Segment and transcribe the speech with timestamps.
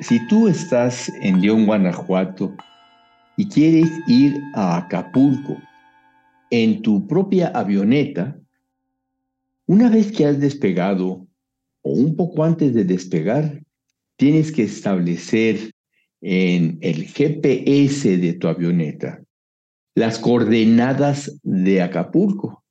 [0.00, 2.54] Si tú estás en León, Guanajuato,
[3.36, 5.56] y quieres ir a Acapulco
[6.50, 8.38] en tu propia avioneta,
[9.66, 11.26] una vez que has despegado
[11.82, 13.62] o un poco antes de despegar,
[14.16, 15.72] tienes que establecer
[16.20, 19.22] en el GPS de tu avioneta
[19.94, 22.62] las coordenadas de Acapulco.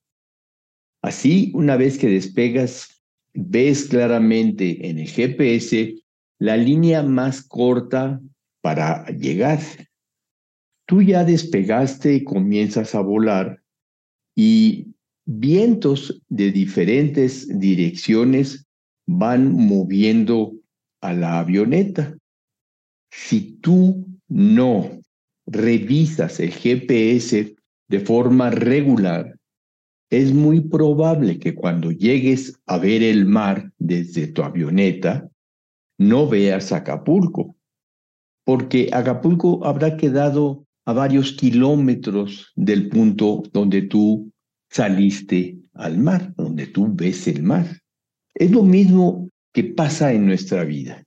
[1.01, 3.01] Así, una vez que despegas,
[3.33, 6.04] ves claramente en el GPS
[6.39, 8.19] la línea más corta
[8.61, 9.59] para llegar.
[10.87, 13.61] Tú ya despegaste y comienzas a volar
[14.35, 14.93] y
[15.25, 18.67] vientos de diferentes direcciones
[19.07, 20.53] van moviendo
[21.01, 22.15] a la avioneta.
[23.11, 24.91] Si tú no
[25.47, 27.55] revisas el GPS
[27.87, 29.37] de forma regular,
[30.09, 35.29] es muy probable que cuando llegues a ver el mar desde tu avioneta,
[35.97, 37.55] no veas Acapulco,
[38.45, 44.31] porque Acapulco habrá quedado a varios kilómetros del punto donde tú
[44.69, 47.65] saliste al mar, donde tú ves el mar.
[48.33, 51.03] Es lo mismo que pasa en nuestra vida.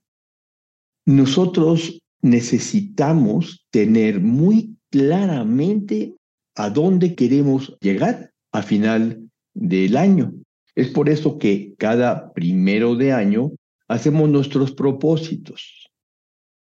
[1.05, 6.15] Nosotros necesitamos tener muy claramente
[6.55, 10.33] a dónde queremos llegar a final del año.
[10.75, 13.51] Es por eso que cada primero de año
[13.89, 15.89] hacemos nuestros propósitos.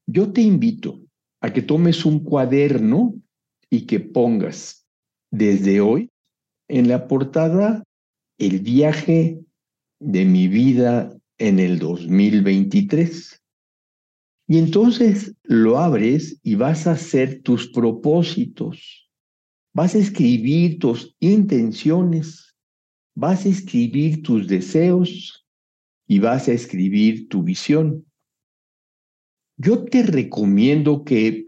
[0.08, 1.00] Yo te invito
[1.40, 3.16] a que tomes un cuaderno
[3.70, 4.86] y que pongas
[5.32, 6.10] desde hoy
[6.68, 7.84] en la portada
[8.38, 9.40] el viaje
[10.00, 13.40] de mi vida en el 2023.
[14.48, 19.10] Y entonces lo abres y vas a hacer tus propósitos.
[19.74, 22.56] Vas a escribir tus intenciones.
[23.16, 25.41] Vas a escribir tus deseos
[26.12, 28.06] y vas a escribir tu visión.
[29.56, 31.48] Yo te recomiendo que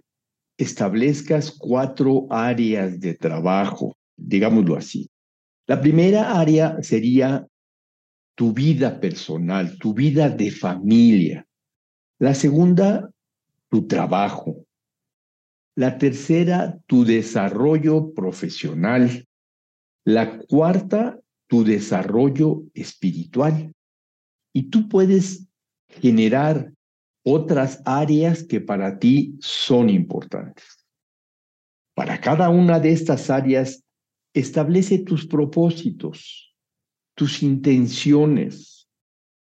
[0.57, 5.09] establezcas cuatro áreas de trabajo, digámoslo así.
[5.67, 7.45] La primera área sería
[8.37, 11.45] tu vida personal, tu vida de familia.
[12.19, 13.11] La segunda,
[13.69, 14.65] tu trabajo.
[15.75, 19.27] La tercera, tu desarrollo profesional.
[20.05, 23.73] La cuarta, tu desarrollo espiritual.
[24.53, 25.47] Y tú puedes
[25.87, 26.71] generar
[27.23, 30.85] otras áreas que para ti son importantes.
[31.95, 33.83] Para cada una de estas áreas,
[34.33, 36.55] establece tus propósitos,
[37.15, 38.87] tus intenciones,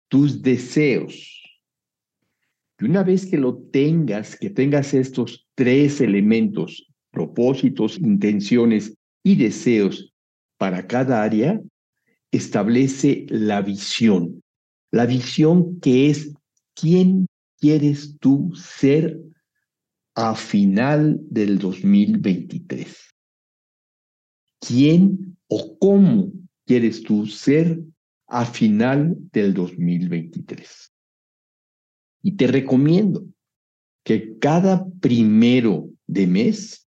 [0.09, 1.43] tus deseos.
[2.79, 10.13] Y una vez que lo tengas, que tengas estos tres elementos, propósitos, intenciones y deseos
[10.59, 11.61] para cada área,
[12.31, 14.44] establece la visión.
[14.95, 16.33] La visión que es
[16.73, 17.27] quién
[17.59, 19.21] quieres tú ser
[20.15, 22.97] a final del 2023.
[24.61, 26.31] ¿Quién o cómo
[26.65, 27.81] quieres tú ser
[28.29, 30.93] a final del 2023?
[32.23, 33.27] Y te recomiendo
[34.05, 36.87] que cada primero de mes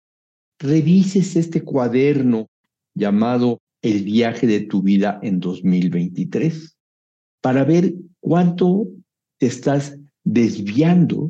[0.59, 2.49] revises este cuaderno
[2.93, 6.73] llamado El viaje de tu vida en 2023
[7.43, 8.87] para ver cuánto
[9.37, 11.29] te estás desviando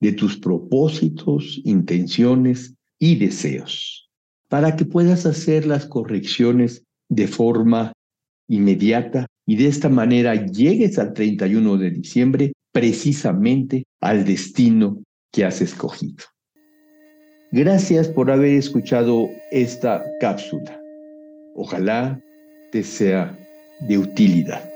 [0.00, 4.08] de tus propósitos, intenciones y deseos,
[4.48, 7.92] para que puedas hacer las correcciones de forma
[8.48, 15.60] inmediata y de esta manera llegues al 31 de diciembre precisamente al destino que has
[15.60, 16.24] escogido.
[17.50, 20.80] Gracias por haber escuchado esta cápsula.
[21.56, 22.20] Ojalá
[22.70, 23.36] te sea
[23.88, 24.71] de utilidad.